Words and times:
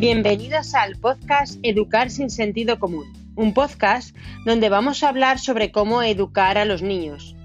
Bienvenidos 0.00 0.74
al 0.74 0.96
podcast 0.96 1.58
Educar 1.62 2.08
sin 2.08 2.30
sentido 2.30 2.78
común, 2.78 3.12
un 3.36 3.52
podcast 3.52 4.16
donde 4.46 4.70
vamos 4.70 5.02
a 5.02 5.10
hablar 5.10 5.38
sobre 5.38 5.72
cómo 5.72 6.02
educar 6.02 6.56
a 6.56 6.64
los 6.64 6.80
niños, 6.80 7.36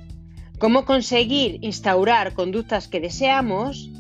cómo 0.58 0.86
conseguir 0.86 1.58
instaurar 1.60 2.34
conductas 2.34 2.88
que 2.88 3.02
deseamos 3.02 3.92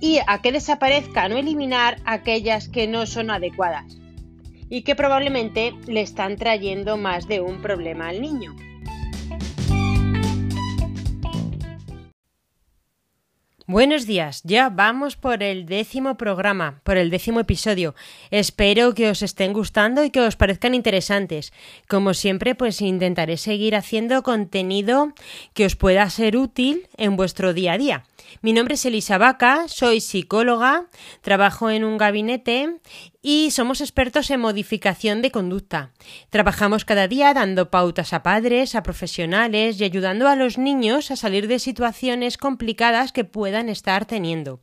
y 0.00 0.20
a 0.28 0.40
que 0.40 0.52
desaparezcan 0.52 1.32
o 1.32 1.38
eliminar 1.38 1.96
aquellas 2.04 2.68
que 2.68 2.86
no 2.86 3.04
son 3.04 3.32
adecuadas 3.32 3.98
y 4.68 4.82
que 4.82 4.94
probablemente 4.94 5.74
le 5.88 6.02
están 6.02 6.36
trayendo 6.36 6.96
más 6.96 7.26
de 7.26 7.40
un 7.40 7.60
problema 7.62 8.10
al 8.10 8.22
niño. 8.22 8.54
Buenos 13.72 14.06
días, 14.06 14.42
ya 14.44 14.68
vamos 14.68 15.16
por 15.16 15.42
el 15.42 15.64
décimo 15.64 16.18
programa, 16.18 16.82
por 16.84 16.98
el 16.98 17.08
décimo 17.08 17.40
episodio. 17.40 17.94
Espero 18.30 18.92
que 18.92 19.08
os 19.08 19.22
estén 19.22 19.54
gustando 19.54 20.04
y 20.04 20.10
que 20.10 20.20
os 20.20 20.36
parezcan 20.36 20.74
interesantes. 20.74 21.54
Como 21.88 22.12
siempre, 22.12 22.54
pues 22.54 22.82
intentaré 22.82 23.38
seguir 23.38 23.74
haciendo 23.74 24.22
contenido 24.22 25.14
que 25.54 25.64
os 25.64 25.74
pueda 25.74 26.10
ser 26.10 26.36
útil 26.36 26.86
en 26.98 27.16
vuestro 27.16 27.54
día 27.54 27.72
a 27.72 27.78
día. 27.78 28.04
Mi 28.42 28.52
nombre 28.52 28.74
es 28.74 28.84
Elisa 28.84 29.16
Vaca, 29.16 29.64
soy 29.68 30.02
psicóloga, 30.02 30.84
trabajo 31.22 31.70
en 31.70 31.84
un 31.84 31.96
gabinete 31.96 32.76
y 33.22 33.52
somos 33.52 33.80
expertos 33.80 34.30
en 34.30 34.40
modificación 34.40 35.22
de 35.22 35.30
conducta. 35.30 35.92
Trabajamos 36.28 36.84
cada 36.84 37.06
día 37.06 37.32
dando 37.32 37.70
pautas 37.70 38.12
a 38.12 38.24
padres, 38.24 38.74
a 38.74 38.82
profesionales 38.82 39.80
y 39.80 39.84
ayudando 39.84 40.28
a 40.28 40.34
los 40.34 40.58
niños 40.58 41.12
a 41.12 41.16
salir 41.16 41.46
de 41.46 41.60
situaciones 41.60 42.36
complicadas 42.36 43.12
que 43.12 43.24
puedan 43.24 43.68
estar 43.68 44.04
teniendo. 44.06 44.60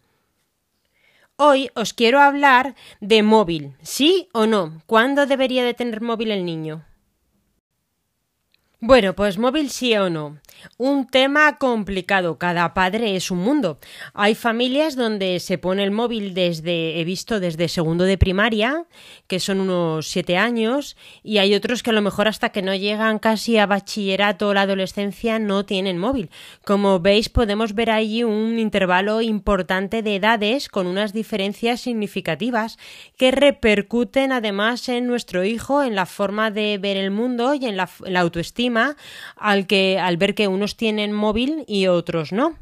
Hoy 1.37 1.69
os 1.73 1.93
quiero 1.93 2.19
hablar 2.19 2.75
de 2.99 3.23
móvil, 3.23 3.75
¿sí 3.81 4.27
o 4.33 4.45
no? 4.45 4.81
¿Cuándo 4.85 5.25
debería 5.25 5.63
de 5.63 5.73
tener 5.73 6.01
móvil 6.01 6.31
el 6.31 6.43
niño? 6.43 6.85
Bueno, 8.81 9.13
pues 9.13 9.37
móvil 9.37 9.69
sí 9.71 9.93
o 9.97 10.09
no. 10.09 10.37
Un 10.77 11.05
tema 11.05 11.57
complicado. 11.57 12.37
Cada 12.37 12.73
padre 12.73 13.17
es 13.17 13.29
un 13.29 13.39
mundo. 13.39 13.77
Hay 14.13 14.35
familias 14.35 14.95
donde 14.95 15.41
se 15.41 15.57
pone 15.57 15.83
el 15.83 15.91
móvil 15.91 16.33
desde, 16.33 16.99
he 16.99 17.03
visto 17.03 17.41
desde 17.41 17.67
segundo 17.67 18.05
de 18.05 18.17
primaria, 18.17 18.85
que 19.27 19.41
son 19.41 19.59
unos 19.59 20.07
siete 20.07 20.37
años, 20.37 20.95
y 21.23 21.39
hay 21.39 21.55
otros 21.55 21.83
que 21.83 21.89
a 21.89 21.93
lo 21.93 22.01
mejor 22.01 22.29
hasta 22.29 22.49
que 22.49 22.61
no 22.61 22.73
llegan 22.73 23.19
casi 23.19 23.57
a 23.57 23.65
bachillerato 23.65 24.47
o 24.47 24.53
la 24.53 24.61
adolescencia 24.61 25.39
no 25.39 25.65
tienen 25.65 25.97
móvil. 25.97 26.29
Como 26.63 27.01
veis, 27.01 27.27
podemos 27.27 27.73
ver 27.73 27.91
ahí 27.91 28.23
un 28.23 28.59
intervalo 28.59 29.21
importante 29.21 30.01
de 30.03 30.15
edades 30.15 30.69
con 30.69 30.87
unas 30.87 31.11
diferencias 31.11 31.81
significativas 31.81 32.77
que 33.17 33.31
repercuten 33.31 34.31
además 34.31 34.87
en 34.87 35.05
nuestro 35.05 35.43
hijo, 35.43 35.83
en 35.83 35.95
la 35.95 36.05
forma 36.05 36.49
de 36.49 36.77
ver 36.77 36.95
el 36.95 37.11
mundo 37.11 37.53
y 37.53 37.65
en 37.65 37.75
la 37.75 37.89
autoestima 38.15 38.68
al, 39.35 39.67
que, 39.67 39.99
al 39.99 40.17
ver 40.17 40.35
que 40.35 40.47
unos 40.47 40.75
tienen 40.77 41.11
móvil 41.13 41.63
y 41.67 41.87
otros 41.87 42.31
no. 42.31 42.55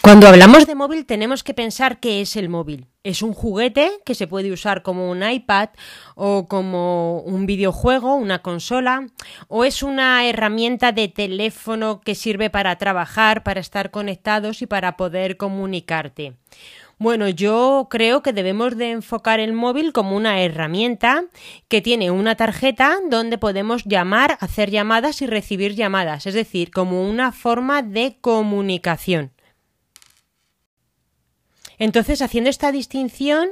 Cuando 0.00 0.28
hablamos 0.28 0.66
de 0.66 0.74
móvil 0.74 1.06
tenemos 1.06 1.42
que 1.42 1.54
pensar 1.54 1.98
qué 1.98 2.20
es 2.20 2.36
el 2.36 2.48
móvil. 2.48 2.88
Es 3.04 3.22
un 3.22 3.32
juguete 3.32 3.90
que 4.04 4.14
se 4.14 4.26
puede 4.26 4.52
usar 4.52 4.82
como 4.82 5.10
un 5.10 5.22
iPad 5.22 5.70
o 6.14 6.46
como 6.46 7.20
un 7.20 7.46
videojuego, 7.46 8.14
una 8.14 8.40
consola, 8.40 9.06
o 9.48 9.64
es 9.64 9.82
una 9.82 10.26
herramienta 10.26 10.92
de 10.92 11.08
teléfono 11.08 12.00
que 12.00 12.14
sirve 12.14 12.50
para 12.50 12.76
trabajar, 12.76 13.42
para 13.42 13.60
estar 13.60 13.90
conectados 13.90 14.62
y 14.62 14.66
para 14.66 14.96
poder 14.96 15.36
comunicarte. 15.36 16.34
Bueno, 16.98 17.28
yo 17.28 17.88
creo 17.90 18.22
que 18.22 18.32
debemos 18.32 18.76
de 18.76 18.92
enfocar 18.92 19.40
el 19.40 19.52
móvil 19.52 19.92
como 19.92 20.16
una 20.16 20.40
herramienta 20.40 21.24
que 21.68 21.80
tiene 21.80 22.10
una 22.10 22.36
tarjeta 22.36 22.98
donde 23.10 23.38
podemos 23.38 23.84
llamar, 23.84 24.38
hacer 24.40 24.70
llamadas 24.70 25.20
y 25.20 25.26
recibir 25.26 25.74
llamadas, 25.74 26.26
es 26.26 26.34
decir, 26.34 26.70
como 26.70 27.08
una 27.08 27.32
forma 27.32 27.82
de 27.82 28.18
comunicación. 28.20 29.32
Entonces, 31.78 32.22
haciendo 32.22 32.50
esta 32.50 32.70
distinción, 32.70 33.48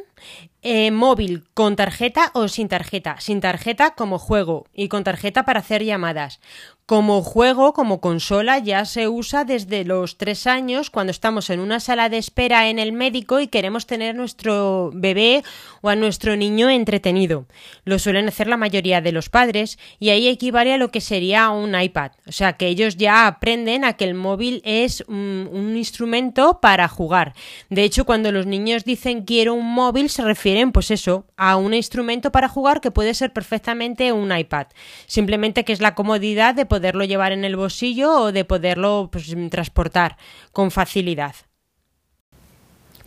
eh, 0.64 0.92
móvil 0.92 1.44
con 1.54 1.74
tarjeta 1.74 2.30
o 2.34 2.46
sin 2.46 2.68
tarjeta. 2.68 3.16
Sin 3.18 3.40
tarjeta 3.40 3.94
como 3.96 4.18
juego 4.18 4.66
y 4.72 4.88
con 4.88 5.02
tarjeta 5.02 5.44
para 5.44 5.58
hacer 5.58 5.84
llamadas. 5.84 6.40
Como 6.86 7.22
juego, 7.22 7.72
como 7.72 8.00
consola, 8.00 8.58
ya 8.58 8.84
se 8.84 9.08
usa 9.08 9.44
desde 9.44 9.84
los 9.84 10.18
tres 10.18 10.46
años 10.46 10.90
cuando 10.90 11.10
estamos 11.10 11.48
en 11.48 11.60
una 11.60 11.80
sala 11.80 12.08
de 12.08 12.18
espera 12.18 12.68
en 12.68 12.78
el 12.78 12.92
médico 12.92 13.40
y 13.40 13.46
queremos 13.46 13.86
tener 13.86 14.14
nuestro 14.14 14.90
bebé 14.92 15.42
o 15.80 15.88
a 15.88 15.96
nuestro 15.96 16.36
niño 16.36 16.68
entretenido. 16.70 17.46
Lo 17.84 17.98
suelen 17.98 18.28
hacer 18.28 18.46
la 18.46 18.56
mayoría 18.56 19.00
de 19.00 19.12
los 19.12 19.30
padres 19.30 19.78
y 20.00 20.10
ahí 20.10 20.28
equivale 20.28 20.74
a 20.74 20.76
lo 20.76 20.90
que 20.90 21.00
sería 21.00 21.50
un 21.50 21.80
iPad. 21.80 22.12
O 22.26 22.32
sea 22.32 22.54
que 22.54 22.66
ellos 22.66 22.96
ya 22.96 23.26
aprenden 23.26 23.84
a 23.84 23.94
que 23.94 24.04
el 24.04 24.14
móvil 24.14 24.60
es 24.64 25.02
un, 25.08 25.48
un 25.52 25.76
instrumento 25.76 26.60
para 26.60 26.88
jugar. 26.88 27.32
De 27.70 27.84
hecho, 27.84 28.04
cuando 28.04 28.32
los 28.32 28.46
niños 28.46 28.84
dicen 28.84 29.22
quiero 29.22 29.54
un 29.54 29.72
móvil, 29.72 30.10
se 30.12 30.22
refieren, 30.24 30.72
pues 30.72 30.90
eso, 30.90 31.26
a 31.36 31.56
un 31.56 31.74
instrumento 31.74 32.30
para 32.32 32.48
jugar 32.48 32.80
que 32.80 32.90
puede 32.90 33.14
ser 33.14 33.32
perfectamente 33.32 34.12
un 34.12 34.36
iPad. 34.36 34.68
Simplemente 35.06 35.64
que 35.64 35.72
es 35.72 35.80
la 35.80 35.94
comodidad 35.94 36.54
de 36.54 36.66
poderlo 36.66 37.04
llevar 37.04 37.32
en 37.32 37.44
el 37.44 37.56
bolsillo 37.56 38.12
o 38.12 38.32
de 38.32 38.44
poderlo 38.44 39.08
pues, 39.10 39.34
transportar 39.50 40.16
con 40.52 40.70
facilidad. 40.70 41.34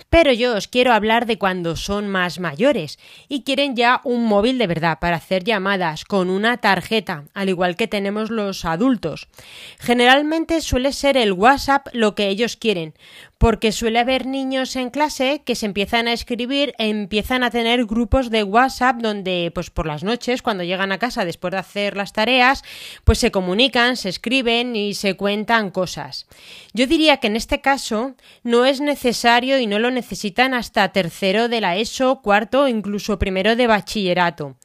Pero 0.09 0.31
yo 0.31 0.55
os 0.55 0.69
quiero 0.69 0.93
hablar 0.93 1.25
de 1.25 1.37
cuando 1.37 1.75
son 1.75 2.07
más 2.07 2.39
mayores 2.39 2.99
y 3.27 3.43
quieren 3.43 3.75
ya 3.75 3.99
un 4.05 4.23
móvil 4.23 4.57
de 4.57 4.65
verdad 4.65 4.99
para 5.01 5.17
hacer 5.17 5.43
llamadas 5.43 6.05
con 6.05 6.29
una 6.29 6.55
tarjeta, 6.55 7.25
al 7.33 7.49
igual 7.49 7.75
que 7.75 7.87
tenemos 7.87 8.29
los 8.29 8.63
adultos. 8.63 9.27
Generalmente 9.77 10.61
suele 10.61 10.93
ser 10.93 11.17
el 11.17 11.33
WhatsApp 11.33 11.87
lo 11.91 12.15
que 12.15 12.29
ellos 12.29 12.55
quieren, 12.55 12.93
porque 13.37 13.71
suele 13.71 13.99
haber 13.99 14.25
niños 14.25 14.75
en 14.75 14.89
clase 14.89 15.41
que 15.45 15.55
se 15.55 15.65
empiezan 15.65 16.07
a 16.07 16.13
escribir 16.13 16.73
e 16.77 16.89
empiezan 16.89 17.43
a 17.43 17.51
tener 17.51 17.85
grupos 17.85 18.29
de 18.29 18.43
WhatsApp 18.43 19.01
donde 19.01 19.51
pues 19.53 19.69
por 19.69 19.85
las 19.85 20.03
noches 20.03 20.41
cuando 20.41 20.63
llegan 20.63 20.91
a 20.91 20.99
casa 20.99 21.25
después 21.25 21.51
de 21.51 21.57
hacer 21.57 21.97
las 21.97 22.13
tareas 22.13 22.63
pues 23.03 23.19
se 23.19 23.31
comunican, 23.31 23.97
se 23.97 24.09
escriben 24.09 24.75
y 24.75 24.93
se 24.93 25.15
cuentan 25.15 25.71
cosas. 25.71 26.27
Yo 26.73 26.87
diría 26.87 27.17
que 27.17 27.27
en 27.27 27.35
este 27.35 27.61
caso 27.61 28.15
no 28.43 28.65
es 28.65 28.79
necesario 28.79 29.59
y 29.59 29.67
no 29.67 29.79
lo 29.79 29.91
necesitan 29.91 30.53
hasta 30.53 30.91
tercero 30.91 31.49
de 31.49 31.61
la 31.61 31.75
ESO, 31.75 32.21
cuarto 32.21 32.63
o 32.63 32.67
incluso 32.67 33.19
primero 33.19 33.55
de 33.55 33.67
bachillerato. 33.67 34.55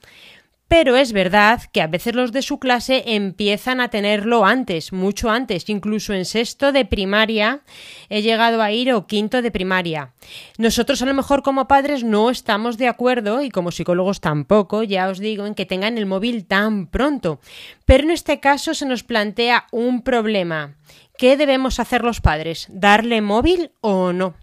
Pero 0.71 0.95
es 0.95 1.13
verdad 1.13 1.63
que 1.73 1.83
a 1.83 1.89
veces 1.89 2.15
los 2.15 2.31
de 2.31 2.43
su 2.43 2.61
clase 2.61 3.03
empiezan 3.05 3.81
a 3.81 3.89
tenerlo 3.89 4.47
antes, 4.47 4.93
mucho 4.93 5.29
antes, 5.29 5.69
incluso 5.69 6.15
en 6.15 6.25
sexto 6.25 6.71
de 6.71 6.85
primaria 6.85 7.63
he 8.09 8.23
llegado 8.23 8.63
a 8.63 8.71
ir 8.71 8.93
o 8.93 9.09
quinto 9.09 9.43
de 9.43 9.51
primaria. 9.51 10.13
Nosotros 10.59 11.03
a 11.03 11.07
lo 11.07 11.15
mejor 11.15 11.43
como 11.43 11.67
padres 11.67 12.05
no 12.05 12.31
estamos 12.31 12.79
de 12.79 12.87
acuerdo 12.87 13.43
y 13.43 13.51
como 13.51 13.73
psicólogos 13.73 14.21
tampoco, 14.21 14.85
ya 14.85 15.09
os 15.09 15.19
digo, 15.19 15.45
en 15.45 15.57
que 15.57 15.67
tengan 15.67 15.99
el 15.99 16.07
móvil 16.07 16.47
tan 16.47 16.87
pronto. 16.87 17.41
Pero 17.85 18.05
en 18.05 18.13
este 18.13 18.39
caso 18.39 18.73
se 18.73 18.87
nos 18.87 19.03
plantea 19.03 19.67
un 19.73 20.03
problema. 20.03 20.77
¿Qué 21.19 21.37
debemos 21.37 21.81
hacer 21.81 22.05
los 22.05 22.21
padres? 22.21 22.69
¿Darle 22.71 23.23
móvil 23.23 23.73
o 23.81 24.13
no? 24.13 24.37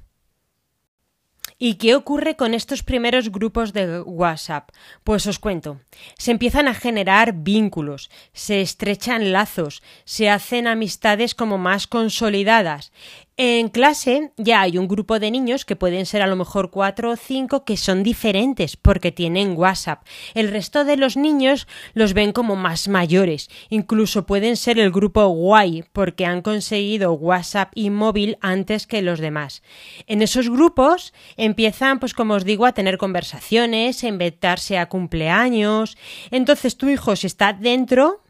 ¿Y 1.60 1.76
qué 1.76 1.96
ocurre 1.96 2.36
con 2.36 2.54
estos 2.54 2.84
primeros 2.84 3.32
grupos 3.32 3.74
de 3.74 4.02
WhatsApp? 4.02 4.70
Pues 5.04 5.26
os 5.26 5.40
cuento. 5.40 5.80
Se 6.16 6.30
empiezan 6.30 6.68
a 6.68 6.76
generar 6.76 7.34
vínculos, 7.34 8.12
se 8.32 8.62
estrechan 8.62 9.32
lazos, 9.32 9.82
se 10.06 10.30
hacen 10.30 10.68
amistades 10.68 11.34
como 11.34 11.58
más 11.58 11.88
consolidadas. 11.88 12.92
En 13.40 13.70
clase 13.70 14.32
ya 14.36 14.62
hay 14.62 14.80
un 14.80 14.88
grupo 14.88 15.20
de 15.20 15.30
niños 15.30 15.64
que 15.64 15.76
pueden 15.76 16.08
ser 16.08 16.24
a 16.24 16.28
lo 16.28 16.36
mejor 16.36 16.72
cuatro 16.72 17.12
o 17.12 17.16
cinco 17.16 17.66
que 17.66 17.78
son 17.78 18.02
diferentes 18.02 18.78
porque 18.78 19.12
tienen 19.12 19.56
WhatsApp. 19.56 20.08
El 20.34 20.50
resto 20.50 20.86
de 20.86 20.98
los 20.98 21.18
niños 21.18 21.68
los 21.94 22.16
ven 22.16 22.32
como 22.32 22.56
más 22.56 22.88
mayores. 22.88 23.48
Incluso 23.70 24.26
pueden 24.26 24.58
ser 24.58 24.80
el 24.80 24.92
grupo 24.92 25.28
guay 25.28 25.84
porque 25.94 26.26
han 26.26 26.42
conseguido 26.42 27.14
WhatsApp 27.14 27.72
y 27.76 27.92
móvil 27.92 28.40
antes 28.42 28.88
que 28.88 29.04
los 29.04 29.20
demás. 29.20 29.62
En 30.08 30.24
esos 30.24 30.50
grupos 30.50 31.14
empiezan, 31.36 32.00
pues 32.00 32.16
como 32.16 32.34
os 32.34 32.44
digo, 32.44 32.66
a 32.66 32.74
tener 32.74 32.98
conversaciones, 32.98 34.04
a 34.04 34.08
invitarse 34.08 34.80
a 34.80 34.90
cumpleaños. 34.90 35.96
Entonces 36.32 36.76
tu 36.76 36.90
hijo 36.90 37.16
si 37.16 37.28
está 37.28 37.54
dentro 37.54 38.24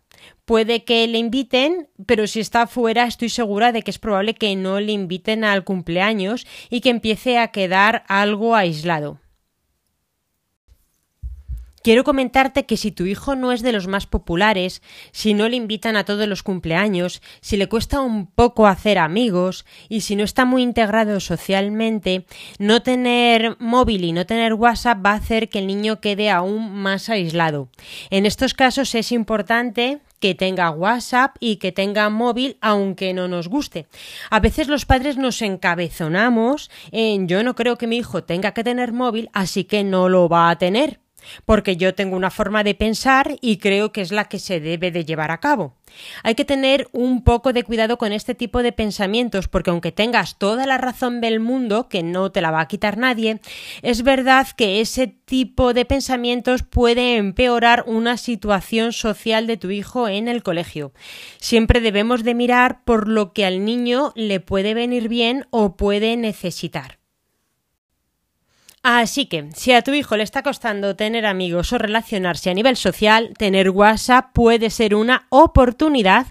puede 0.45 0.83
que 0.83 1.07
le 1.07 1.17
inviten, 1.17 1.89
pero 2.05 2.27
si 2.27 2.39
está 2.39 2.67
fuera 2.67 3.05
estoy 3.05 3.29
segura 3.29 3.71
de 3.71 3.81
que 3.81 3.91
es 3.91 3.99
probable 3.99 4.33
que 4.33 4.55
no 4.55 4.79
le 4.79 4.91
inviten 4.91 5.43
al 5.43 5.63
cumpleaños 5.63 6.47
y 6.69 6.81
que 6.81 6.89
empiece 6.89 7.37
a 7.37 7.49
quedar 7.49 8.03
algo 8.07 8.55
aislado. 8.55 9.19
Quiero 11.81 12.03
comentarte 12.03 12.65
que 12.65 12.77
si 12.77 12.91
tu 12.91 13.05
hijo 13.05 13.35
no 13.35 13.51
es 13.51 13.61
de 13.61 13.71
los 13.71 13.87
más 13.87 14.05
populares, 14.05 14.81
si 15.11 15.33
no 15.33 15.47
le 15.49 15.55
invitan 15.55 15.95
a 15.95 16.03
todos 16.03 16.27
los 16.27 16.43
cumpleaños, 16.43 17.21
si 17.41 17.57
le 17.57 17.69
cuesta 17.69 18.01
un 18.01 18.27
poco 18.27 18.67
hacer 18.67 18.97
amigos 18.97 19.65
y 19.89 20.01
si 20.01 20.15
no 20.15 20.23
está 20.23 20.45
muy 20.45 20.63
integrado 20.63 21.19
socialmente, 21.19 22.25
no 22.59 22.81
tener 22.81 23.57
móvil 23.59 24.03
y 24.03 24.11
no 24.11 24.25
tener 24.25 24.53
WhatsApp 24.53 25.05
va 25.05 25.11
a 25.11 25.15
hacer 25.15 25.49
que 25.49 25.59
el 25.59 25.67
niño 25.67 26.01
quede 26.01 26.29
aún 26.29 26.73
más 26.73 27.09
aislado. 27.09 27.69
En 28.09 28.25
estos 28.25 28.53
casos 28.53 28.93
es 28.95 29.11
importante 29.11 29.99
que 30.19 30.35
tenga 30.35 30.71
WhatsApp 30.71 31.35
y 31.39 31.57
que 31.57 31.71
tenga 31.71 32.09
móvil 32.09 32.57
aunque 32.61 33.13
no 33.13 33.27
nos 33.27 33.47
guste. 33.47 33.87
A 34.29 34.39
veces 34.39 34.67
los 34.67 34.85
padres 34.85 35.17
nos 35.17 35.41
encabezonamos 35.41 36.71
en 36.91 37.27
yo 37.27 37.43
no 37.43 37.55
creo 37.55 37.77
que 37.77 37.87
mi 37.87 37.97
hijo 37.97 38.23
tenga 38.23 38.53
que 38.53 38.63
tener 38.63 38.93
móvil, 38.93 39.29
así 39.33 39.63
que 39.63 39.83
no 39.83 40.09
lo 40.09 40.27
va 40.27 40.49
a 40.49 40.57
tener 40.57 40.99
porque 41.45 41.77
yo 41.77 41.95
tengo 41.95 42.15
una 42.15 42.31
forma 42.31 42.63
de 42.63 42.75
pensar 42.75 43.37
y 43.41 43.57
creo 43.57 43.91
que 43.91 44.01
es 44.01 44.11
la 44.11 44.25
que 44.25 44.39
se 44.39 44.59
debe 44.59 44.91
de 44.91 45.05
llevar 45.05 45.31
a 45.31 45.39
cabo. 45.39 45.75
Hay 46.23 46.35
que 46.35 46.45
tener 46.45 46.87
un 46.91 47.23
poco 47.23 47.53
de 47.53 47.63
cuidado 47.63 47.97
con 47.97 48.11
este 48.11 48.35
tipo 48.35 48.61
de 48.61 48.71
pensamientos, 48.71 49.47
porque 49.47 49.69
aunque 49.69 49.91
tengas 49.91 50.37
toda 50.37 50.65
la 50.65 50.77
razón 50.77 51.21
del 51.21 51.39
mundo, 51.39 51.87
que 51.89 52.03
no 52.03 52.31
te 52.31 52.41
la 52.41 52.51
va 52.51 52.61
a 52.61 52.67
quitar 52.67 52.97
nadie, 52.97 53.39
es 53.81 54.03
verdad 54.03 54.47
que 54.55 54.81
ese 54.81 55.07
tipo 55.07 55.73
de 55.73 55.85
pensamientos 55.85 56.63
puede 56.63 57.17
empeorar 57.17 57.83
una 57.87 58.17
situación 58.17 58.93
social 58.93 59.47
de 59.47 59.57
tu 59.57 59.71
hijo 59.71 60.07
en 60.07 60.27
el 60.27 60.43
colegio. 60.43 60.91
Siempre 61.39 61.79
debemos 61.79 62.23
de 62.23 62.33
mirar 62.33 62.83
por 62.83 63.07
lo 63.07 63.33
que 63.33 63.45
al 63.45 63.65
niño 63.65 64.11
le 64.15 64.39
puede 64.39 64.73
venir 64.73 65.09
bien 65.09 65.45
o 65.49 65.75
puede 65.77 66.17
necesitar. 66.17 66.96
Así 68.89 69.25
que, 69.25 69.49
si 69.53 69.73
a 69.73 69.81
tu 69.81 69.93
hijo 69.93 70.15
le 70.15 70.23
está 70.23 70.43
costando 70.43 70.95
tener 70.95 71.25
amigos 71.25 71.73
o 71.73 71.77
relacionarse 71.77 72.49
a 72.49 72.53
nivel 72.53 72.77
social, 72.77 73.33
tener 73.37 73.69
WhatsApp 73.69 74.31
puede 74.31 74.69
ser 74.69 74.95
una 74.95 75.27
oportunidad 75.27 76.27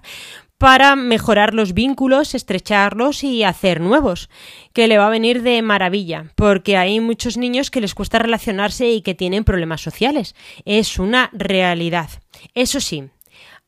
para 0.57 0.95
mejorar 0.95 1.53
los 1.53 1.75
vínculos, 1.75 2.33
estrecharlos 2.33 3.23
y 3.23 3.43
hacer 3.43 3.79
nuevos, 3.79 4.31
que 4.73 4.87
le 4.87 4.97
va 4.97 5.05
a 5.05 5.11
venir 5.11 5.43
de 5.43 5.61
maravilla, 5.61 6.31
porque 6.33 6.77
hay 6.77 6.99
muchos 6.99 7.37
niños 7.37 7.69
que 7.69 7.79
les 7.79 7.93
cuesta 7.93 8.17
relacionarse 8.17 8.89
y 8.89 9.03
que 9.03 9.13
tienen 9.13 9.43
problemas 9.43 9.81
sociales. 9.81 10.33
Es 10.65 10.97
una 10.97 11.29
realidad. 11.33 12.09
Eso 12.55 12.79
sí, 12.79 13.03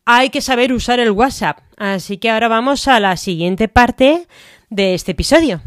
hay 0.03 0.31
que 0.31 0.42
saber 0.42 0.74
usar 0.74 1.00
el 1.00 1.12
WhatsApp, 1.12 1.59
así 1.77 2.18
que 2.18 2.31
ahora 2.31 2.47
vamos 2.47 2.88
a 2.88 3.00
la 3.00 3.18
siguiente 3.18 3.68
parte 3.68 4.25
de 4.71 4.95
este 4.95 5.12
episodio. 5.12 5.62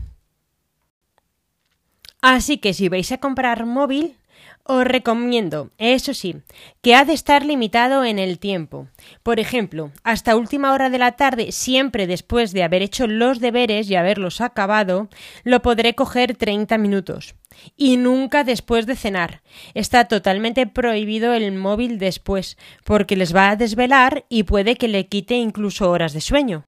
Así 2.23 2.59
que 2.59 2.73
si 2.73 2.89
vais 2.89 3.11
a 3.11 3.19
comprar 3.19 3.67
móvil, 3.67 4.17
os 4.65 4.85
recomiendo, 4.85 5.71
eso 5.79 6.15
sí, 6.15 6.37
que 6.83 6.95
ha 6.95 7.05
de 7.05 7.15
estar 7.15 7.45
limitado 7.45 8.05
en 8.05 8.21
el 8.21 8.39
tiempo. 8.39 8.87
Por 9.25 9.41
ejemplo, 9.41 9.91
hasta 10.05 10.37
última 10.37 10.73
hora 10.73 10.89
de 10.89 10.99
la 10.99 11.13
tarde, 11.13 11.51
siempre 11.51 12.07
después 12.07 12.53
de 12.53 12.63
haber 12.63 12.81
hecho 12.81 13.09
los 13.09 13.41
deberes 13.41 13.91
y 13.91 13.97
haberlos 13.97 14.41
acabado, 14.41 15.09
lo 15.43 15.63
podré 15.63 15.97
coger 15.97 16.37
30 16.37 16.79
minutos. 16.79 17.35
Y 17.77 17.97
nunca 17.97 18.45
después 18.45 18.87
de 18.87 18.95
cenar. 18.95 19.43
Está 19.75 20.07
totalmente 20.07 20.69
prohibido 20.69 21.35
el 21.35 21.53
móvil 21.53 21.99
después, 21.99 22.57
porque 22.85 23.17
les 23.17 23.35
va 23.35 23.51
a 23.51 23.57
desvelar 23.57 24.27
y 24.29 24.45
puede 24.45 24.77
que 24.77 24.87
le 24.87 25.09
quite 25.09 25.35
incluso 25.35 25.91
horas 25.91 26.13
de 26.13 26.21
sueño. 26.21 26.67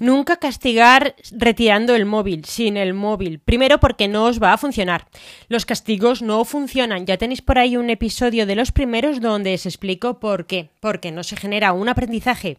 Nunca 0.00 0.36
castigar 0.36 1.16
retirando 1.32 1.94
el 1.96 2.06
móvil, 2.06 2.44
sin 2.44 2.76
el 2.76 2.94
móvil. 2.94 3.40
Primero 3.40 3.78
porque 3.80 4.06
no 4.06 4.24
os 4.24 4.40
va 4.40 4.52
a 4.52 4.58
funcionar. 4.58 5.08
Los 5.48 5.66
castigos 5.66 6.22
no 6.22 6.44
funcionan. 6.44 7.04
Ya 7.04 7.16
tenéis 7.16 7.42
por 7.42 7.58
ahí 7.58 7.76
un 7.76 7.90
episodio 7.90 8.46
de 8.46 8.54
los 8.54 8.70
primeros 8.70 9.20
donde 9.20 9.54
os 9.54 9.66
explico 9.66 10.20
por 10.20 10.46
qué. 10.46 10.70
Porque 10.80 11.10
no 11.10 11.24
se 11.24 11.36
genera 11.36 11.72
un 11.72 11.88
aprendizaje. 11.88 12.58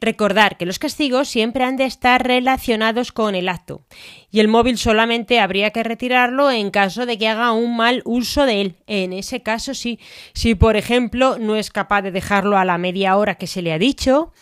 Recordar 0.00 0.56
que 0.56 0.66
los 0.66 0.78
castigos 0.78 1.28
siempre 1.28 1.64
han 1.64 1.76
de 1.76 1.84
estar 1.84 2.26
relacionados 2.26 3.12
con 3.12 3.34
el 3.34 3.48
acto. 3.50 3.82
Y 4.30 4.40
el 4.40 4.48
móvil 4.48 4.78
solamente 4.78 5.40
habría 5.40 5.70
que 5.70 5.82
retirarlo 5.82 6.50
en 6.50 6.70
caso 6.70 7.04
de 7.06 7.18
que 7.18 7.28
haga 7.28 7.52
un 7.52 7.76
mal 7.76 8.02
uso 8.04 8.46
de 8.46 8.60
él. 8.60 8.76
En 8.86 9.12
ese 9.12 9.42
caso 9.42 9.74
sí. 9.74 9.98
Si 10.32 10.54
por 10.54 10.76
ejemplo 10.76 11.38
no 11.38 11.56
es 11.56 11.70
capaz 11.70 12.02
de 12.02 12.12
dejarlo 12.12 12.56
a 12.56 12.64
la 12.64 12.78
media 12.78 13.16
hora 13.16 13.34
que 13.34 13.46
se 13.46 13.62
le 13.62 13.72
ha 13.72 13.78
dicho 13.78 14.32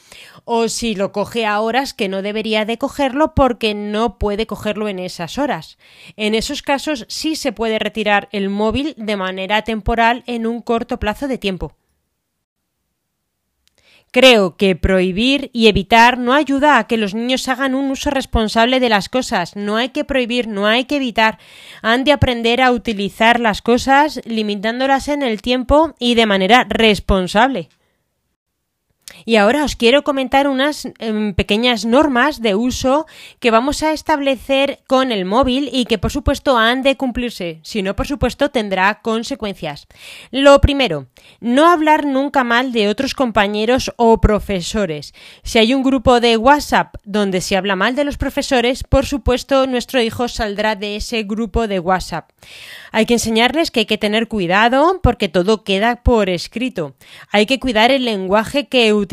o 0.45 0.69
si 0.69 0.95
lo 0.95 1.13
coge 1.13 1.47
a 1.47 1.61
horas 1.61 1.95
que 1.95 2.09
no 2.09 2.23
debería 2.23 2.65
de 2.65 2.79
cogerlo 2.79 3.35
porque 3.35 3.75
no 3.75 4.19
puede 4.19 4.47
cogerlo 4.47 4.89
en 4.89 4.99
esas 4.99 5.39
horas. 5.39 5.79
En 6.17 6.35
esos 6.35 6.63
casos 6.63 7.07
sí 7.09 7.37
se 7.37 7.53
puede 7.53 7.79
retirar 7.79 8.29
el 8.33 8.49
móvil 8.49 8.95
de 8.97 9.17
manera 9.17 9.63
temporal 9.63 10.23
en 10.27 10.47
un 10.47 10.63
corto 10.63 10.99
plazo 10.99 11.29
de 11.29 11.39
tiempo. 11.39 11.77
Creo 14.11 14.57
que 14.57 14.75
prohibir 14.75 15.51
y 15.53 15.69
evitar 15.69 16.19
no 16.19 16.33
ayuda 16.33 16.79
a 16.79 16.87
que 16.87 16.97
los 16.97 17.15
niños 17.15 17.47
hagan 17.49 17.75
un 17.75 17.91
uso 17.91 18.11
responsable 18.11 18.81
de 18.81 18.89
las 18.89 19.11
cosas. 19.11 19.55
No 19.55 19.77
hay 19.77 19.91
que 19.91 20.05
prohibir, 20.05 20.49
no 20.49 20.67
hay 20.67 20.85
que 20.85 20.97
evitar. 20.97 21.39
Han 21.83 22.05
de 22.05 22.13
aprender 22.13 22.63
a 22.63 22.73
utilizar 22.73 23.39
las 23.39 23.61
cosas 23.61 24.23
limitándolas 24.25 25.09
en 25.09 25.23
el 25.23 25.43
tiempo 25.43 25.95
y 25.99 26.15
de 26.15 26.27
manera 26.27 26.67
responsable. 26.69 27.69
Y 29.25 29.37
ahora 29.37 29.65
os 29.65 29.77
quiero 29.77 30.03
comentar 30.03 30.49
unas 30.49 30.87
em, 30.99 31.35
pequeñas 31.35 31.85
normas 31.85 32.41
de 32.41 32.55
uso 32.55 33.07
que 33.41 33.51
vamos 33.51 33.83
a 33.83 33.93
establecer 33.93 34.81
con 34.87 35.13
el 35.13 35.25
móvil 35.25 35.69
y 35.73 35.85
que 35.85 35.99
por 35.99 36.11
supuesto 36.11 36.57
han 36.57 36.83
de 36.83 36.97
cumplirse, 36.97 37.61
si 37.63 37.83
no 37.83 37.95
por 37.97 38.07
supuesto 38.07 38.51
tendrá 38.51 39.01
consecuencias. 39.01 39.87
Lo 40.31 40.61
primero, 40.61 41.07
no 41.41 41.71
hablar 41.71 42.07
nunca 42.07 42.45
mal 42.45 42.73
de 42.73 42.89
otros 42.89 43.15
compañeros 43.15 43.93
o 43.97 44.21
profesores. 44.21 45.15
Si 45.43 45.59
hay 45.59 45.75
un 45.75 45.83
grupo 45.83 46.21
de 46.21 46.37
WhatsApp 46.37 46.95
donde 47.05 47.41
se 47.41 47.57
habla 47.57 47.77
mal 47.77 47.95
de 47.95 48.05
los 48.05 48.17
profesores, 48.17 48.85
por 48.85 49.07
supuesto 49.07 49.67
nuestro 49.67 50.01
hijo 50.01 50.29
saldrá 50.29 50.77
de 50.77 50.97
ese 50.97 51.23
grupo 51.23 51.69
de 51.69 51.81
WhatsApp. 51.81 52.31
Hay 52.93 53.07
que 53.07 53.15
enseñarles 53.15 53.71
que 53.71 53.81
hay 53.81 53.87
que 53.87 53.99
tener 53.99 54.29
cuidado 54.29 55.01
porque 55.03 55.29
todo 55.29 55.65
queda 55.65 56.03
por 56.03 56.29
escrito. 56.29 56.95
Hay 57.31 57.47
que 57.47 57.59
cuidar 57.59 57.91
el 57.91 58.05
lenguaje 58.05 58.69
que 58.69 58.93
utilizamos. 58.93 59.08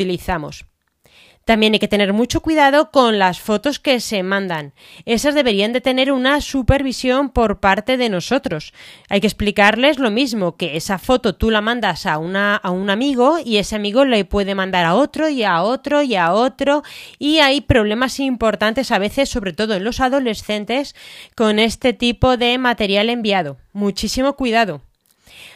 También 1.46 1.74
hay 1.74 1.78
que 1.78 1.86
tener 1.86 2.12
mucho 2.12 2.40
cuidado 2.40 2.90
con 2.90 3.20
las 3.20 3.38
fotos 3.38 3.78
que 3.78 4.00
se 4.00 4.24
mandan. 4.24 4.72
Esas 5.04 5.32
deberían 5.36 5.72
de 5.72 5.80
tener 5.80 6.10
una 6.10 6.40
supervisión 6.40 7.30
por 7.30 7.60
parte 7.60 7.96
de 7.96 8.08
nosotros. 8.08 8.74
Hay 9.08 9.20
que 9.20 9.28
explicarles 9.28 10.00
lo 10.00 10.10
mismo, 10.10 10.56
que 10.56 10.76
esa 10.76 10.98
foto 10.98 11.36
tú 11.36 11.52
la 11.52 11.60
mandas 11.60 12.04
a, 12.04 12.18
una, 12.18 12.56
a 12.56 12.72
un 12.72 12.90
amigo 12.90 13.38
y 13.44 13.58
ese 13.58 13.76
amigo 13.76 14.04
le 14.04 14.24
puede 14.24 14.56
mandar 14.56 14.84
a 14.86 14.96
otro 14.96 15.28
y 15.28 15.44
a 15.44 15.62
otro 15.62 16.02
y 16.02 16.16
a 16.16 16.32
otro 16.32 16.82
y 17.20 17.38
hay 17.38 17.60
problemas 17.60 18.18
importantes 18.18 18.90
a 18.90 18.98
veces, 18.98 19.28
sobre 19.28 19.52
todo 19.52 19.74
en 19.74 19.84
los 19.84 20.00
adolescentes, 20.00 20.96
con 21.36 21.60
este 21.60 21.92
tipo 21.92 22.36
de 22.36 22.58
material 22.58 23.08
enviado. 23.08 23.56
Muchísimo 23.72 24.34
cuidado. 24.34 24.80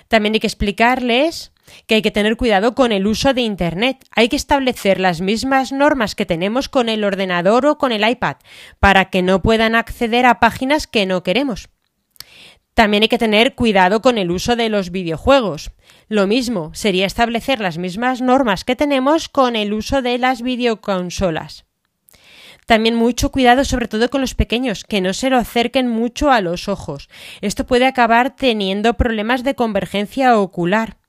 También 0.07 0.35
hay 0.35 0.41
que 0.41 0.47
explicarles 0.47 1.51
que 1.87 1.97
hay 1.97 2.03
que 2.03 2.11
tener 2.11 2.37
cuidado 2.37 2.75
con 2.75 2.93
el 2.93 3.07
uso 3.07 3.35
de 3.35 3.43
Internet. 3.43 4.05
Hay 4.11 4.29
que 4.29 4.37
establecer 4.37 5.01
las 5.01 5.21
mismas 5.21 5.73
normas 5.73 6.15
que 6.15 6.27
tenemos 6.27 6.69
con 6.69 6.89
el 6.89 7.05
ordenador 7.05 7.67
o 7.67 7.79
con 7.79 7.93
el 7.93 8.09
iPad 8.09 8.37
para 8.79 9.07
que 9.07 9.23
no 9.23 9.43
puedan 9.43 9.75
acceder 9.75 10.27
a 10.27 10.41
páginas 10.41 10.87
que 10.87 11.07
no 11.07 11.23
queremos. 11.23 11.69
También 12.75 13.03
hay 13.03 13.09
que 13.09 13.19
tener 13.19 13.55
cuidado 13.55 14.01
con 14.01 14.17
el 14.17 14.31
uso 14.31 14.57
de 14.57 14.69
los 14.69 14.91
videojuegos. 14.91 15.73
Lo 16.09 16.27
mismo 16.27 16.71
sería 16.73 17.07
establecer 17.07 17.61
las 17.61 17.79
mismas 17.79 18.23
normas 18.23 18.65
que 18.65 18.77
tenemos 18.77 19.29
con 19.29 19.57
el 19.57 19.73
uso 19.73 20.03
de 20.03 20.19
las 20.19 20.41
videoconsolas. 20.43 21.67
También 22.67 22.95
mucho 22.95 23.33
cuidado 23.33 23.65
sobre 23.65 23.89
todo 23.89 24.11
con 24.11 24.21
los 24.21 24.37
pequeños, 24.37 24.85
que 24.85 25.01
no 25.01 25.13
se 25.13 25.29
lo 25.29 25.39
acerquen 25.39 25.89
mucho 25.89 26.31
a 26.31 26.41
los 26.41 26.69
ojos. 26.69 27.09
Esto 27.41 27.67
puede 27.67 27.85
acabar 27.85 28.37
teniendo 28.37 28.95
problemas 28.95 29.43
de 29.43 29.57
convergencia 29.57 30.39
ocular. 30.39 31.00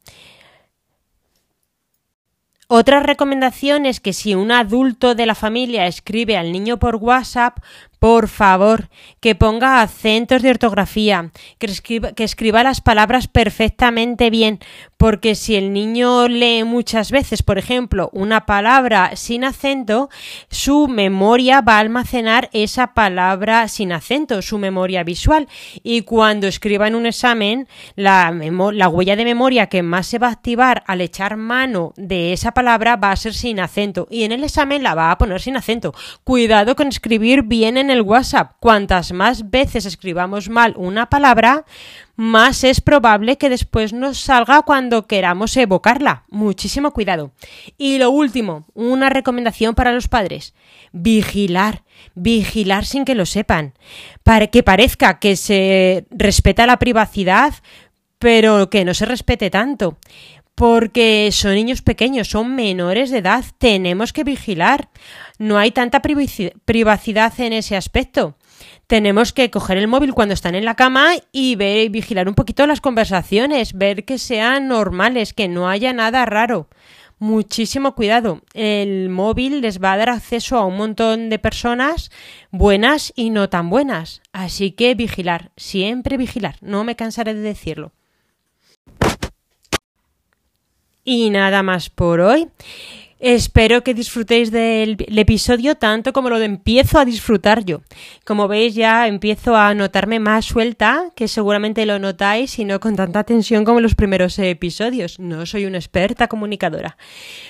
Otra 2.74 3.02
recomendación 3.02 3.86
es 3.86 4.00
que 4.00 4.14
si 4.14 4.34
un 4.34 4.50
adulto 4.50 5.14
de 5.14 5.26
la 5.26 5.36
familia 5.36 5.88
escribe 5.88 6.38
al 6.38 6.54
niño 6.54 6.80
por 6.80 6.96
WhatsApp, 6.96 7.58
por 8.00 8.30
favor, 8.30 8.88
que 9.20 9.36
ponga 9.36 9.82
acentos 9.82 10.42
de 10.42 10.52
ortografía, 10.52 11.32
que 11.60 12.24
escriba, 12.24 12.64
las 12.64 12.80
palabras 12.80 13.28
perfectamente 13.28 14.30
bien, 14.30 14.60
porque 15.02 15.34
si 15.34 15.56
el 15.56 15.74
niño 15.74 16.28
lee 16.28 16.64
muchas 16.64 17.10
veces, 17.10 17.42
por 17.42 17.58
ejemplo, 17.58 18.12
una 18.14 18.46
palabra 18.46 19.16
sin 19.16 19.44
acento, 19.44 20.12
su 20.52 20.88
memoria 20.88 21.62
va 21.62 21.78
a 21.78 21.80
almacenar 21.80 22.52
esa 22.54 22.94
palabra 22.94 23.68
sin 23.68 23.94
acento, 23.94 24.44
su 24.44 24.60
memoria 24.60 25.04
visual, 25.04 25.48
y 25.82 26.04
cuando 26.04 26.46
escriba 26.46 26.88
en 26.88 26.94
un 26.94 27.08
examen, 27.08 27.68
la, 27.96 28.32
la 28.32 28.90
huella 28.90 29.16
de 29.16 29.26
memoria 29.26 29.66
que 29.66 29.82
más 29.82 30.06
se 30.06 30.20
va 30.20 30.28
a 30.28 30.34
activar 30.34 30.84
al 30.86 31.02
echar 31.02 31.36
mano 31.36 31.94
de 31.98 32.32
esa 32.32 32.52
palabra 32.52 32.96
va 32.96 33.12
a 33.12 33.16
ser 33.16 33.34
sin 33.34 33.60
acento, 33.60 34.08
y 34.12 34.24
en 34.24 34.34
el 34.34 34.44
examen 34.44 34.84
la 34.84 34.94
va 34.94 35.10
a 35.10 35.18
poner 35.18 35.42
sin 35.42 35.58
acento. 35.58 35.96
Cuidado 36.24 36.76
con 36.76 36.90
escribir 36.90 37.42
bien 37.42 37.78
en 37.78 37.90
el 37.90 38.04
WhatsApp. 38.04 38.52
Cuantas 38.60 39.14
más 39.14 39.50
veces 39.50 39.88
escribamos 39.88 40.48
mal 40.48 40.76
una 40.78 41.10
palabra, 41.10 41.66
más 42.16 42.64
es 42.64 42.82
probable 42.82 43.38
que 43.38 43.50
después 43.50 43.94
nos 43.94 44.20
salga 44.20 44.62
cuando 44.62 45.08
queramos 45.08 45.56
evocarla. 45.58 46.24
Muchísimo 46.30 46.92
cuidado. 46.92 47.32
Y 47.78 47.98
lo 47.98 48.12
último, 48.12 48.66
una 48.74 49.10
recomendación 49.10 49.76
para 49.76 49.92
los 49.92 50.08
padres. 50.08 50.54
Vigilar, 50.92 51.84
vigilar 52.16 52.86
sin 52.86 53.06
que 53.06 53.16
lo 53.16 53.26
sepan. 53.26 53.74
Para 54.24 54.48
que 54.48 54.64
parezca 54.64 55.20
que 55.20 55.36
se 55.36 56.06
respeta 56.12 56.66
la 56.66 56.80
privacidad, 56.80 57.54
pero 58.20 58.70
que 58.70 58.86
no 58.86 58.94
se 58.94 59.06
respete 59.06 59.50
tanto 59.50 59.98
porque 60.62 61.30
son 61.32 61.56
niños 61.56 61.82
pequeños, 61.82 62.28
son 62.28 62.56
menores 62.56 63.10
de 63.10 63.18
edad, 63.20 63.44
tenemos 63.58 64.14
que 64.14 64.24
vigilar. 64.24 64.90
No 65.40 65.58
hay 65.58 65.72
tanta 65.72 66.02
privacidad 66.02 67.40
en 67.40 67.54
ese 67.54 67.76
aspecto. 67.76 68.36
Tenemos 68.88 69.34
que 69.34 69.50
coger 69.50 69.78
el 69.78 69.88
móvil 69.88 70.14
cuando 70.14 70.34
están 70.34 70.56
en 70.56 70.66
la 70.66 70.76
cama 70.76 71.12
y 71.32 71.56
ver, 71.56 71.90
vigilar 71.90 72.28
un 72.28 72.36
poquito 72.36 72.68
las 72.68 72.82
conversaciones, 72.82 73.74
ver 73.74 74.06
que 74.06 74.18
sean 74.18 74.68
normales, 74.68 75.34
que 75.34 75.48
no 75.48 75.70
haya 75.70 75.94
nada 75.94 76.26
raro. 76.26 76.68
Muchísimo 77.20 77.94
cuidado. 77.94 78.42
El 78.56 79.10
móvil 79.10 79.62
les 79.62 79.80
va 79.80 79.94
a 79.94 79.98
dar 79.98 80.10
acceso 80.10 80.58
a 80.58 80.66
un 80.66 80.76
montón 80.76 81.30
de 81.30 81.38
personas 81.38 82.10
buenas 82.50 83.14
y 83.16 83.30
no 83.30 83.48
tan 83.48 83.70
buenas. 83.70 84.24
Así 84.34 84.72
que 84.72 84.96
vigilar, 84.96 85.52
siempre 85.56 86.18
vigilar. 86.18 86.56
No 86.62 86.84
me 86.84 86.96
cansaré 86.96 87.36
de 87.36 87.42
decirlo. 87.42 87.92
Y 91.04 91.30
nada 91.30 91.62
más 91.62 91.92
por 91.92 92.22
hoy. 92.22 92.50
Espero 93.22 93.84
que 93.84 93.94
disfrutéis 93.94 94.50
del 94.50 94.98
episodio 95.16 95.76
tanto 95.76 96.12
como 96.12 96.32
lo 96.32 96.40
empiezo 96.40 96.98
a 96.98 97.06
disfrutar 97.06 97.64
yo. 97.64 97.82
Como 98.26 98.48
veis 98.48 98.74
ya 98.74 99.08
empiezo 99.08 99.56
a 99.56 99.76
notarme 99.76 100.20
más 100.20 100.46
suelta, 100.46 101.12
que 101.16 101.28
seguramente 101.28 101.86
lo 101.86 102.00
notáis 102.00 102.58
y 102.58 102.66
no 102.66 102.80
con 102.80 102.96
tanta 102.96 103.24
tensión 103.24 103.64
como 103.64 103.78
en 103.78 103.84
los 103.84 103.94
primeros 103.94 104.40
episodios. 104.40 105.20
No 105.20 105.46
soy 105.46 105.66
una 105.66 105.78
experta 105.78 106.28
comunicadora. 106.28 106.98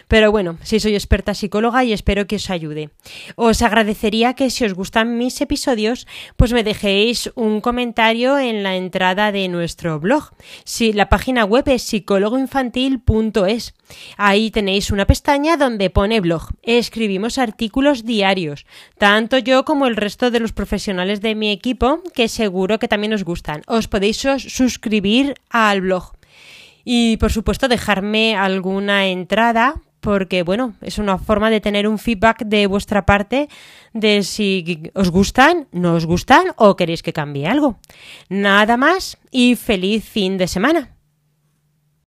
Pero 0.09 0.29
bueno, 0.29 0.57
sí 0.61 0.81
soy 0.81 0.93
experta 0.93 1.33
psicóloga 1.33 1.85
y 1.85 1.93
espero 1.93 2.27
que 2.27 2.35
os 2.35 2.49
ayude. 2.49 2.89
Os 3.37 3.61
agradecería 3.61 4.33
que 4.33 4.49
si 4.49 4.65
os 4.65 4.73
gustan 4.73 5.17
mis 5.17 5.39
episodios, 5.39 6.05
pues 6.35 6.51
me 6.51 6.65
dejéis 6.65 7.31
un 7.35 7.61
comentario 7.61 8.37
en 8.37 8.63
la 8.63 8.75
entrada 8.75 9.31
de 9.31 9.47
nuestro 9.47 10.01
blog. 10.01 10.31
Si 10.65 10.91
la 10.91 11.07
página 11.07 11.45
web 11.45 11.63
es 11.69 11.83
psicólogoinfantil.es. 11.83 13.73
Ahí 14.17 14.51
tenéis 14.51 14.91
una 14.91 15.05
pestaña 15.05 15.57
donde 15.57 15.89
pone 15.89 16.21
blog. 16.21 16.49
Escribimos 16.63 17.37
artículos 17.37 18.05
diarios, 18.05 18.65
tanto 18.97 19.37
yo 19.37 19.65
como 19.65 19.87
el 19.87 19.95
resto 19.95 20.31
de 20.31 20.39
los 20.39 20.53
profesionales 20.53 21.21
de 21.21 21.35
mi 21.35 21.51
equipo, 21.51 22.01
que 22.13 22.27
seguro 22.27 22.79
que 22.79 22.87
también 22.87 23.13
os 23.13 23.23
gustan. 23.23 23.63
Os 23.67 23.87
podéis 23.87 24.17
suscribir 24.17 25.35
al 25.49 25.81
blog. 25.81 26.13
Y 26.83 27.17
por 27.17 27.31
supuesto 27.31 27.67
dejarme 27.67 28.35
alguna 28.35 29.07
entrada 29.07 29.81
porque 30.01 30.43
bueno, 30.43 30.73
es 30.81 30.97
una 30.97 31.17
forma 31.17 31.49
de 31.49 31.61
tener 31.61 31.87
un 31.87 31.99
feedback 31.99 32.43
de 32.43 32.67
vuestra 32.67 33.05
parte 33.05 33.47
de 33.93 34.23
si 34.23 34.91
os 34.95 35.09
gustan, 35.09 35.67
no 35.71 35.93
os 35.93 36.05
gustan 36.05 36.47
o 36.57 36.75
queréis 36.75 37.03
que 37.03 37.13
cambie 37.13 37.47
algo. 37.47 37.79
Nada 38.27 38.75
más 38.77 39.17
y 39.29 39.55
feliz 39.55 40.03
fin 40.03 40.37
de 40.37 40.47
semana. 40.47 40.95